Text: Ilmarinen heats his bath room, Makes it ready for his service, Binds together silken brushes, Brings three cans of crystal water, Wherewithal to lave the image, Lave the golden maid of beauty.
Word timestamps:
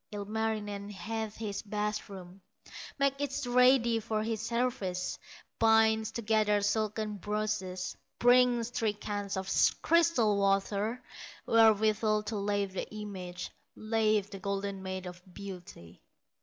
Ilmarinen 0.11 0.89
heats 0.89 1.35
his 1.37 1.61
bath 1.61 2.09
room, 2.09 2.41
Makes 2.97 3.45
it 3.45 3.45
ready 3.51 3.99
for 3.99 4.23
his 4.23 4.41
service, 4.41 5.19
Binds 5.59 6.09
together 6.11 6.61
silken 6.61 7.17
brushes, 7.17 7.95
Brings 8.17 8.71
three 8.71 8.93
cans 8.93 9.37
of 9.37 9.47
crystal 9.83 10.39
water, 10.39 11.03
Wherewithal 11.45 12.23
to 12.23 12.35
lave 12.37 12.73
the 12.73 12.91
image, 12.91 13.51
Lave 13.75 14.31
the 14.31 14.39
golden 14.39 14.81
maid 14.81 15.05
of 15.05 15.21
beauty. 15.31 16.01